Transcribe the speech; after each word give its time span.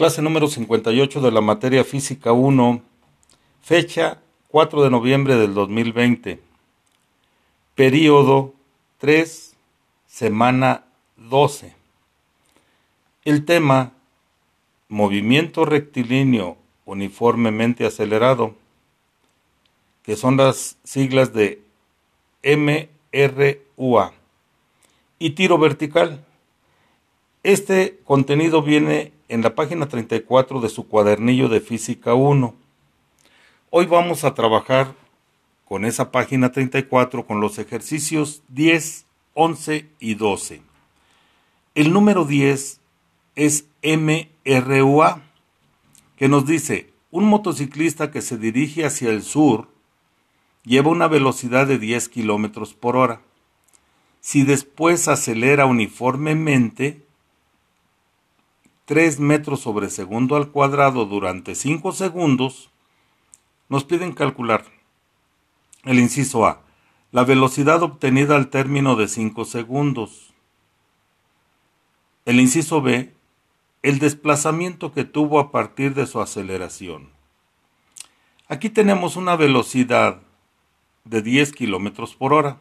Clase 0.00 0.22
número 0.22 0.48
58 0.48 1.20
de 1.20 1.30
la 1.30 1.42
materia 1.42 1.84
física 1.84 2.32
1, 2.32 2.80
fecha 3.60 4.22
4 4.48 4.84
de 4.84 4.88
noviembre 4.88 5.36
del 5.36 5.52
2020, 5.52 6.40
periodo 7.74 8.54
3, 8.96 9.54
semana 10.06 10.86
12. 11.18 11.74
El 13.26 13.44
tema, 13.44 13.92
movimiento 14.88 15.66
rectilíneo 15.66 16.56
uniformemente 16.86 17.84
acelerado, 17.84 18.54
que 20.02 20.16
son 20.16 20.38
las 20.38 20.78
siglas 20.82 21.34
de 21.34 21.60
MRUA, 22.42 24.14
y 25.18 25.30
tiro 25.32 25.58
vertical. 25.58 26.24
Este 27.42 27.98
contenido 28.04 28.60
viene 28.62 29.14
en 29.28 29.40
la 29.40 29.54
página 29.54 29.88
34 29.88 30.60
de 30.60 30.68
su 30.68 30.86
cuadernillo 30.86 31.48
de 31.48 31.62
Física 31.62 32.12
1. 32.12 32.54
Hoy 33.70 33.86
vamos 33.86 34.24
a 34.24 34.34
trabajar 34.34 34.94
con 35.64 35.86
esa 35.86 36.10
página 36.12 36.52
34 36.52 37.26
con 37.26 37.40
los 37.40 37.58
ejercicios 37.58 38.42
10, 38.48 39.06
11 39.32 39.88
y 39.98 40.14
12. 40.16 40.60
El 41.74 41.94
número 41.94 42.26
10 42.26 42.78
es 43.36 43.64
MRUA, 43.82 45.22
que 46.16 46.28
nos 46.28 46.44
dice, 46.44 46.90
un 47.10 47.24
motociclista 47.24 48.10
que 48.10 48.20
se 48.20 48.36
dirige 48.36 48.84
hacia 48.84 49.08
el 49.08 49.22
sur 49.22 49.68
lleva 50.62 50.90
una 50.90 51.08
velocidad 51.08 51.66
de 51.66 51.78
10 51.78 52.10
kilómetros 52.10 52.74
por 52.74 52.98
hora. 52.98 53.22
Si 54.20 54.42
después 54.42 55.08
acelera 55.08 55.64
uniformemente, 55.64 57.08
3 58.90 59.20
metros 59.20 59.60
sobre 59.60 59.88
segundo 59.88 60.34
al 60.34 60.50
cuadrado 60.50 61.06
durante 61.06 61.54
5 61.54 61.92
segundos, 61.92 62.70
nos 63.68 63.84
piden 63.84 64.12
calcular 64.12 64.64
el 65.84 66.00
inciso 66.00 66.44
A, 66.44 66.62
la 67.12 67.22
velocidad 67.22 67.84
obtenida 67.84 68.34
al 68.34 68.48
término 68.48 68.96
de 68.96 69.06
5 69.06 69.44
segundos. 69.44 70.34
El 72.24 72.40
inciso 72.40 72.82
B, 72.82 73.14
el 73.82 74.00
desplazamiento 74.00 74.92
que 74.92 75.04
tuvo 75.04 75.38
a 75.38 75.52
partir 75.52 75.94
de 75.94 76.08
su 76.08 76.20
aceleración. 76.20 77.10
Aquí 78.48 78.70
tenemos 78.70 79.14
una 79.14 79.36
velocidad 79.36 80.20
de 81.04 81.22
10 81.22 81.52
kilómetros 81.52 82.16
por 82.16 82.32
hora. 82.32 82.58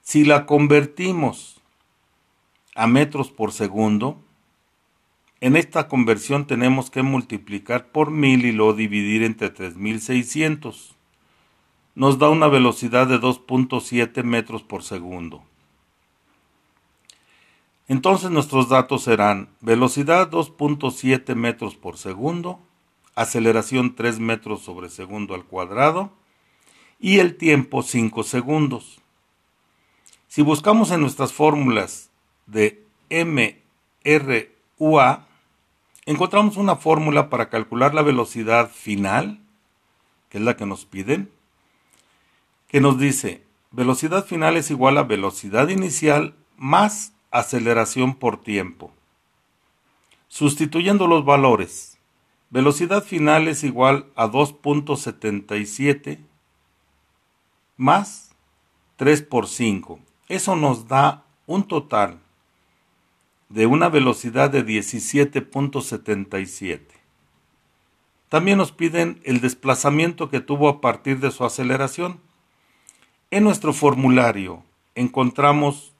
Si 0.00 0.24
la 0.24 0.46
convertimos 0.46 1.60
a 2.76 2.86
metros 2.86 3.32
por 3.32 3.50
segundo, 3.50 4.22
en 5.40 5.56
esta 5.56 5.88
conversión 5.88 6.46
tenemos 6.46 6.90
que 6.90 7.02
multiplicar 7.02 7.86
por 7.86 8.10
mil 8.10 8.44
y 8.44 8.52
luego 8.52 8.74
dividir 8.74 9.22
entre 9.22 9.50
3600. 9.50 10.96
Nos 11.94 12.18
da 12.18 12.28
una 12.28 12.48
velocidad 12.48 13.06
de 13.06 13.20
2.7 13.20 14.22
metros 14.24 14.62
por 14.62 14.82
segundo. 14.82 15.42
Entonces 17.86 18.30
nuestros 18.30 18.68
datos 18.68 19.04
serán 19.04 19.48
velocidad 19.60 20.30
2.7 20.30 21.34
metros 21.34 21.74
por 21.74 21.96
segundo, 21.96 22.60
aceleración 23.14 23.94
3 23.94 24.18
metros 24.18 24.62
sobre 24.62 24.90
segundo 24.90 25.34
al 25.34 25.44
cuadrado 25.44 26.12
y 27.00 27.20
el 27.20 27.36
tiempo 27.36 27.82
5 27.82 28.24
segundos. 28.24 29.00
Si 30.26 30.42
buscamos 30.42 30.90
en 30.90 31.00
nuestras 31.00 31.32
fórmulas 31.32 32.10
de 32.46 32.84
MRUA, 33.08 35.27
encontramos 36.08 36.56
una 36.56 36.74
fórmula 36.74 37.28
para 37.28 37.50
calcular 37.50 37.92
la 37.92 38.00
velocidad 38.00 38.70
final, 38.70 39.42
que 40.30 40.38
es 40.38 40.44
la 40.44 40.56
que 40.56 40.64
nos 40.64 40.86
piden, 40.86 41.30
que 42.66 42.80
nos 42.80 42.98
dice, 42.98 43.44
velocidad 43.72 44.24
final 44.24 44.56
es 44.56 44.70
igual 44.70 44.96
a 44.96 45.02
velocidad 45.02 45.68
inicial 45.68 46.34
más 46.56 47.12
aceleración 47.30 48.14
por 48.14 48.40
tiempo. 48.40 48.90
Sustituyendo 50.28 51.08
los 51.08 51.26
valores, 51.26 51.98
velocidad 52.48 53.04
final 53.04 53.46
es 53.46 53.62
igual 53.62 54.06
a 54.16 54.28
2.77 54.28 56.20
más 57.76 58.34
3 58.96 59.20
por 59.24 59.46
5. 59.46 60.00
Eso 60.30 60.56
nos 60.56 60.88
da 60.88 61.26
un 61.46 61.64
total 61.64 62.18
de 63.48 63.66
una 63.66 63.88
velocidad 63.88 64.50
de 64.50 64.64
17.77. 64.64 66.80
También 68.28 68.58
nos 68.58 68.72
piden 68.72 69.20
el 69.24 69.40
desplazamiento 69.40 70.28
que 70.28 70.40
tuvo 70.40 70.68
a 70.68 70.80
partir 70.80 71.20
de 71.20 71.30
su 71.30 71.44
aceleración. 71.44 72.20
En 73.30 73.44
nuestro 73.44 73.72
formulario 73.72 74.64
encontramos 74.94 75.92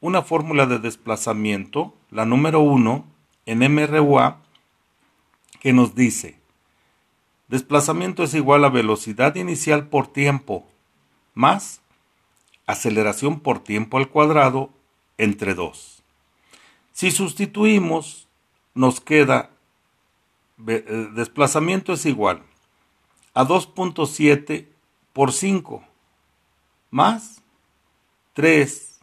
una 0.00 0.22
fórmula 0.22 0.66
de 0.66 0.78
desplazamiento, 0.78 1.94
la 2.10 2.24
número 2.24 2.60
1, 2.60 3.04
en 3.46 3.74
MRUA, 3.74 4.38
que 5.60 5.72
nos 5.72 5.94
dice, 5.94 6.38
desplazamiento 7.48 8.22
es 8.22 8.34
igual 8.34 8.64
a 8.64 8.68
velocidad 8.68 9.34
inicial 9.34 9.88
por 9.88 10.06
tiempo 10.06 10.64
más 11.38 11.80
aceleración 12.66 13.38
por 13.38 13.60
tiempo 13.60 13.96
al 13.96 14.08
cuadrado 14.08 14.70
entre 15.18 15.54
2. 15.54 15.97
Si 16.98 17.12
sustituimos, 17.12 18.26
nos 18.74 19.00
queda 19.00 19.50
eh, 20.66 21.08
desplazamiento 21.14 21.92
es 21.92 22.04
igual 22.06 22.42
a 23.34 23.44
2.7 23.46 24.66
por 25.12 25.32
5 25.32 25.84
más 26.90 27.40
3 28.32 28.98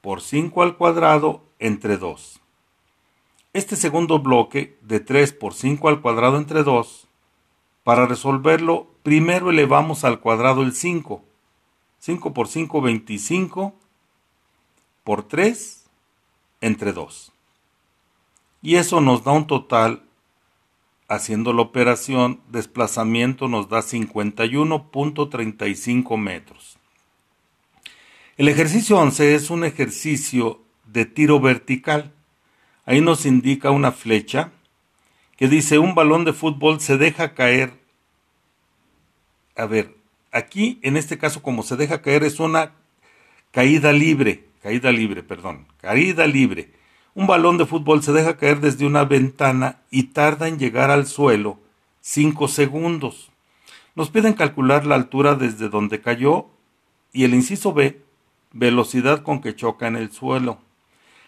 por 0.00 0.22
5 0.22 0.62
al 0.62 0.78
cuadrado 0.78 1.42
entre 1.58 1.98
2. 1.98 2.40
Este 3.52 3.76
segundo 3.76 4.20
bloque 4.20 4.78
de 4.80 5.00
3 5.00 5.34
por 5.34 5.52
5 5.52 5.90
al 5.90 6.00
cuadrado 6.00 6.38
entre 6.38 6.62
2, 6.62 7.06
para 7.82 8.06
resolverlo, 8.06 8.86
primero 9.02 9.50
elevamos 9.50 10.04
al 10.04 10.20
cuadrado 10.20 10.62
el 10.62 10.72
5. 10.72 11.22
5 11.98 12.32
por 12.32 12.48
5, 12.48 12.80
25 12.80 13.74
por 15.04 15.24
3 15.24 15.84
entre 16.62 16.94
2 16.94 17.33
y 18.64 18.74
eso 18.76 19.02
nos 19.02 19.24
da 19.24 19.32
un 19.32 19.46
total, 19.46 20.04
haciendo 21.06 21.52
la 21.52 21.60
operación, 21.60 22.40
desplazamiento 22.48 23.46
nos 23.46 23.68
da 23.68 23.80
51.35 23.80 26.16
metros. 26.16 26.78
El 28.38 28.48
ejercicio 28.48 28.98
11 28.98 29.34
es 29.34 29.50
un 29.50 29.64
ejercicio 29.64 30.62
de 30.86 31.04
tiro 31.04 31.40
vertical. 31.40 32.14
Ahí 32.86 33.02
nos 33.02 33.26
indica 33.26 33.70
una 33.70 33.92
flecha 33.92 34.50
que 35.36 35.46
dice 35.46 35.78
un 35.78 35.94
balón 35.94 36.24
de 36.24 36.32
fútbol 36.32 36.80
se 36.80 36.96
deja 36.96 37.34
caer. 37.34 37.74
A 39.56 39.66
ver, 39.66 39.94
aquí 40.32 40.78
en 40.80 40.96
este 40.96 41.18
caso 41.18 41.42
como 41.42 41.64
se 41.64 41.76
deja 41.76 42.00
caer 42.00 42.24
es 42.24 42.40
una 42.40 42.72
caída 43.50 43.92
libre, 43.92 44.48
caída 44.62 44.90
libre, 44.90 45.22
perdón, 45.22 45.66
caída 45.82 46.26
libre 46.26 46.82
un 47.14 47.26
balón 47.26 47.58
de 47.58 47.66
fútbol 47.66 48.02
se 48.02 48.12
deja 48.12 48.36
caer 48.36 48.60
desde 48.60 48.86
una 48.86 49.04
ventana 49.04 49.78
y 49.90 50.04
tarda 50.04 50.48
en 50.48 50.58
llegar 50.58 50.90
al 50.90 51.06
suelo 51.06 51.58
5 52.00 52.48
segundos. 52.48 53.30
Nos 53.94 54.10
piden 54.10 54.34
calcular 54.34 54.84
la 54.84 54.96
altura 54.96 55.36
desde 55.36 55.68
donde 55.68 56.00
cayó 56.00 56.46
y 57.12 57.24
el 57.24 57.34
inciso 57.34 57.72
B, 57.72 58.02
velocidad 58.52 59.22
con 59.22 59.40
que 59.40 59.54
choca 59.54 59.86
en 59.86 59.96
el 59.96 60.10
suelo. 60.10 60.58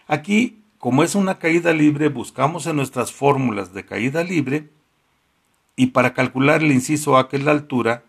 Aquí, 0.07 0.61
como 0.77 1.03
es 1.03 1.15
una 1.15 1.39
caída 1.39 1.73
libre, 1.73 2.09
buscamos 2.09 2.67
en 2.67 2.75
nuestras 2.75 3.11
fórmulas 3.13 3.73
de 3.73 3.85
caída 3.85 4.23
libre 4.23 4.69
y 5.75 5.87
para 5.87 6.13
calcular 6.13 6.61
el 6.61 6.71
inciso 6.71 7.17
A, 7.17 7.29
que 7.29 7.37
es 7.37 7.43
la 7.43 7.51
altura, 7.51 8.03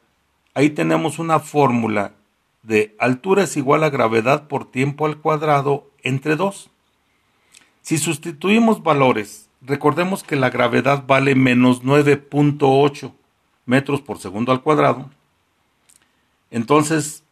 ahí 0.54 0.70
tenemos 0.70 1.18
una 1.18 1.38
fórmula 1.38 2.14
de 2.62 2.96
altura 2.98 3.44
es 3.44 3.56
igual 3.56 3.84
a 3.84 3.90
gravedad 3.90 4.48
por 4.48 4.70
tiempo 4.70 5.06
al 5.06 5.18
cuadrado 5.18 5.90
entre 6.02 6.36
2. 6.36 6.70
Si 7.88 7.96
sustituimos 7.96 8.82
valores, 8.82 9.48
recordemos 9.62 10.22
que 10.22 10.36
la 10.36 10.50
gravedad 10.50 11.04
vale 11.06 11.34
menos 11.34 11.82
9.8 11.82 13.14
metros 13.64 14.02
por 14.02 14.18
segundo 14.18 14.52
al 14.52 14.62
cuadrado. 14.62 15.08
Entonces, 16.50 17.24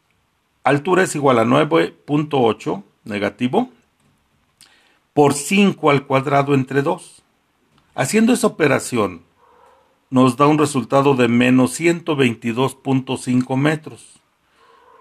altura 0.63 1.03
es 1.03 1.13
igual 1.13 1.37
a 1.37 1.45
9.8 1.45 2.81
negativo 3.03 3.69
por 5.13 5.35
5 5.35 5.91
al 5.91 6.07
cuadrado 6.07 6.55
entre 6.55 6.81
2. 6.81 7.21
Haciendo 7.93 8.33
esa 8.33 8.47
operación, 8.47 9.21
nos 10.09 10.37
da 10.37 10.47
un 10.47 10.57
resultado 10.57 11.13
de 11.13 11.27
menos 11.27 11.79
122.5 11.79 13.55
metros. 13.57 14.19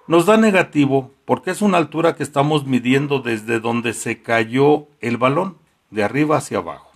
Nos 0.07 0.25
da 0.25 0.37
negativo 0.37 1.11
porque 1.25 1.51
es 1.51 1.63
una 1.63 1.79
altura 1.79 2.15
que 2.15 2.23
estamos 2.23 2.65
midiendo 2.65 3.19
desde 3.19 3.59
donde 3.59 3.93
se 3.93 4.23
cayó 4.23 4.87
el 5.01 5.17
balón, 5.17 5.59
de 5.91 6.05
arriba 6.05 6.37
hacia 6.37 6.59
abajo. 6.59 6.91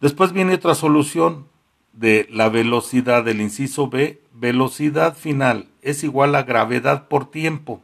Después 0.00 0.32
viene 0.32 0.54
otra 0.54 0.74
solución 0.74 1.46
de 1.92 2.26
la 2.30 2.48
velocidad 2.48 3.24
del 3.24 3.40
inciso 3.40 3.88
B. 3.88 4.22
Velocidad 4.32 5.16
final 5.16 5.68
es 5.82 6.04
igual 6.04 6.34
a 6.34 6.42
gravedad 6.42 7.08
por 7.08 7.30
tiempo. 7.30 7.82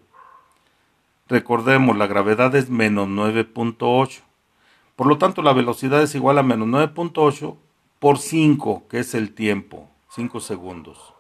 Recordemos, 1.28 1.96
la 1.96 2.06
gravedad 2.06 2.54
es 2.54 2.68
menos 2.68 3.08
9.8. 3.08 4.20
Por 4.96 5.06
lo 5.06 5.18
tanto, 5.18 5.42
la 5.42 5.54
velocidad 5.54 6.02
es 6.02 6.14
igual 6.14 6.38
a 6.38 6.42
menos 6.42 6.68
9.8 6.68 7.56
por 7.98 8.18
5, 8.18 8.84
que 8.88 8.98
es 9.00 9.14
el 9.14 9.34
tiempo, 9.34 9.88
5 10.10 10.40
segundos. 10.40 11.12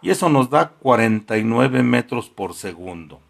Y 0.00 0.10
eso 0.10 0.28
nos 0.28 0.50
da 0.50 0.70
49 0.70 1.82
metros 1.82 2.28
por 2.28 2.54
segundo. 2.54 3.20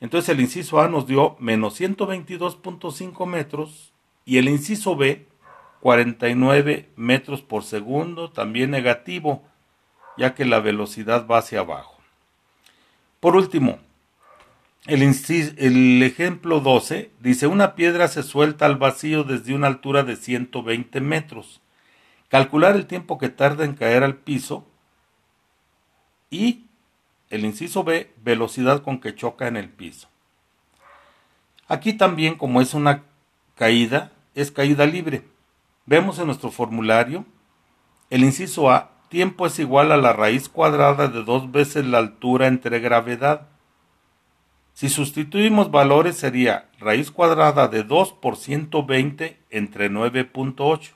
Entonces 0.00 0.28
el 0.28 0.40
inciso 0.40 0.80
A 0.80 0.88
nos 0.88 1.06
dio 1.06 1.36
menos 1.38 1.80
122.5 1.80 3.26
metros 3.26 3.92
y 4.24 4.38
el 4.38 4.48
inciso 4.48 4.96
B 4.96 5.26
49 5.80 6.88
metros 6.96 7.42
por 7.42 7.62
segundo, 7.62 8.30
también 8.30 8.70
negativo, 8.70 9.44
ya 10.16 10.34
que 10.34 10.44
la 10.44 10.60
velocidad 10.60 11.26
va 11.26 11.38
hacia 11.38 11.60
abajo. 11.60 11.96
Por 13.20 13.36
último, 13.36 13.78
el, 14.86 15.02
el, 15.02 16.02
ejemplo 16.02 16.60
12 16.60 17.10
dice 17.20 17.46
una 17.46 17.74
piedra 17.74 18.08
se 18.08 18.22
suelta 18.22 18.66
al 18.66 18.76
vacío 18.76 19.24
desde 19.24 19.54
una 19.54 19.66
altura 19.66 20.02
de 20.02 20.16
120 20.16 21.00
metros. 21.00 21.60
Calcular 22.28 22.76
el 22.76 22.86
tiempo 22.86 23.18
que 23.18 23.28
tarda 23.28 23.64
en 23.64 23.74
caer 23.74 24.02
al 24.02 24.16
piso 24.16 24.66
y 26.30 26.66
el 27.30 27.44
inciso 27.44 27.84
B, 27.84 28.12
velocidad 28.22 28.82
con 28.82 29.00
que 29.00 29.14
choca 29.14 29.48
en 29.48 29.56
el 29.56 29.68
piso. 29.68 30.08
Aquí 31.66 31.92
también, 31.92 32.36
como 32.36 32.60
es 32.60 32.74
una 32.74 33.04
caída, 33.54 34.12
es 34.34 34.50
caída 34.50 34.86
libre. 34.86 35.24
Vemos 35.84 36.18
en 36.18 36.26
nuestro 36.26 36.50
formulario 36.50 37.24
el 38.10 38.24
inciso 38.24 38.70
A, 38.70 38.90
tiempo 39.10 39.46
es 39.46 39.58
igual 39.58 39.92
a 39.92 39.98
la 39.98 40.14
raíz 40.14 40.48
cuadrada 40.48 41.08
de 41.08 41.22
dos 41.24 41.52
veces 41.52 41.84
la 41.84 41.98
altura 41.98 42.46
entre 42.46 42.80
gravedad. 42.80 43.48
Si 44.72 44.88
sustituimos 44.88 45.70
valores 45.70 46.16
sería 46.16 46.70
raíz 46.78 47.10
cuadrada 47.10 47.68
de 47.68 47.82
2 47.82 48.14
por 48.14 48.36
120 48.36 49.38
entre 49.50 49.90
9.8, 49.90 50.92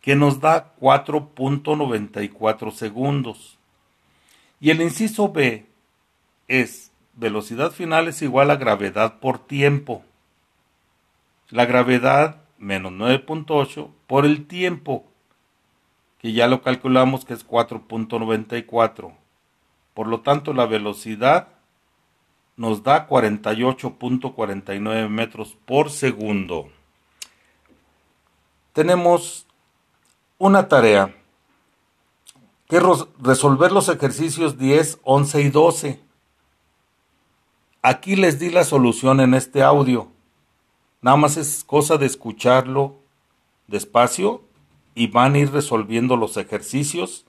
que 0.00 0.16
nos 0.16 0.40
da 0.40 0.74
4.94 0.80 2.72
segundos. 2.72 3.53
Y 4.64 4.70
el 4.70 4.80
inciso 4.80 5.28
B 5.28 5.66
es 6.48 6.90
velocidad 7.12 7.70
final 7.70 8.08
es 8.08 8.22
igual 8.22 8.50
a 8.50 8.56
gravedad 8.56 9.20
por 9.20 9.38
tiempo. 9.38 10.02
La 11.50 11.66
gravedad 11.66 12.38
menos 12.56 12.92
9.8 12.92 13.90
por 14.06 14.24
el 14.24 14.46
tiempo, 14.46 15.04
que 16.18 16.32
ya 16.32 16.48
lo 16.48 16.62
calculamos 16.62 17.26
que 17.26 17.34
es 17.34 17.46
4.94. 17.46 19.12
Por 19.92 20.06
lo 20.06 20.22
tanto, 20.22 20.54
la 20.54 20.64
velocidad 20.64 21.48
nos 22.56 22.82
da 22.82 23.06
48.49 23.06 25.10
metros 25.10 25.58
por 25.66 25.90
segundo. 25.90 26.70
Tenemos 28.72 29.46
una 30.38 30.68
tarea 30.68 31.14
que 32.68 32.80
resolver 33.20 33.72
los 33.72 33.88
ejercicios 33.88 34.58
10, 34.58 35.00
11 35.02 35.42
y 35.42 35.48
12. 35.50 36.00
Aquí 37.82 38.16
les 38.16 38.38
di 38.38 38.50
la 38.50 38.64
solución 38.64 39.20
en 39.20 39.34
este 39.34 39.62
audio. 39.62 40.08
Nada 41.02 41.16
más 41.16 41.36
es 41.36 41.64
cosa 41.64 41.98
de 41.98 42.06
escucharlo 42.06 42.96
despacio 43.66 44.42
y 44.94 45.08
van 45.08 45.34
a 45.34 45.38
ir 45.38 45.52
resolviendo 45.52 46.16
los 46.16 46.36
ejercicios 46.36 47.26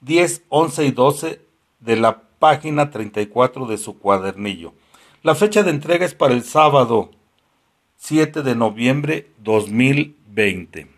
10, 0.00 0.44
11 0.48 0.84
y 0.86 0.90
12 0.92 1.42
de 1.80 1.96
la 1.96 2.22
página 2.38 2.90
34 2.90 3.66
de 3.66 3.78
su 3.78 3.98
cuadernillo. 3.98 4.72
La 5.22 5.34
fecha 5.34 5.62
de 5.62 5.70
entrega 5.70 6.06
es 6.06 6.14
para 6.14 6.34
el 6.34 6.44
sábado 6.44 7.10
7 7.96 8.42
de 8.42 8.54
noviembre 8.54 9.32
2020. 9.38 10.97